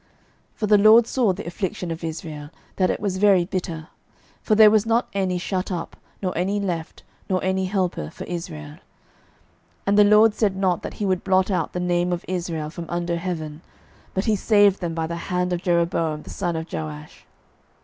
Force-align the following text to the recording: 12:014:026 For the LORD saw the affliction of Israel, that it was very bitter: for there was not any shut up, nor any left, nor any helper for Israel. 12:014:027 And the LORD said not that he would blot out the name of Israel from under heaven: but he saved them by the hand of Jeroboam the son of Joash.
12:014:026 0.53 0.57
For 0.57 0.65
the 0.65 0.77
LORD 0.79 1.05
saw 1.05 1.31
the 1.31 1.45
affliction 1.45 1.91
of 1.91 2.03
Israel, 2.03 2.49
that 2.77 2.89
it 2.89 2.99
was 2.99 3.17
very 3.17 3.45
bitter: 3.45 3.89
for 4.41 4.55
there 4.55 4.71
was 4.71 4.87
not 4.87 5.07
any 5.13 5.37
shut 5.37 5.71
up, 5.71 5.95
nor 6.23 6.35
any 6.35 6.59
left, 6.59 7.03
nor 7.29 7.39
any 7.43 7.65
helper 7.65 8.09
for 8.09 8.23
Israel. 8.23 8.77
12:014:027 9.85 9.85
And 9.85 9.97
the 9.99 10.03
LORD 10.03 10.33
said 10.33 10.55
not 10.55 10.81
that 10.81 10.95
he 10.95 11.05
would 11.05 11.23
blot 11.23 11.51
out 11.51 11.73
the 11.73 11.79
name 11.79 12.11
of 12.11 12.25
Israel 12.27 12.71
from 12.71 12.87
under 12.89 13.17
heaven: 13.17 13.61
but 14.15 14.25
he 14.25 14.35
saved 14.35 14.81
them 14.81 14.95
by 14.95 15.05
the 15.05 15.17
hand 15.29 15.53
of 15.53 15.61
Jeroboam 15.61 16.23
the 16.23 16.31
son 16.31 16.55
of 16.55 16.65
Joash. 16.73 17.27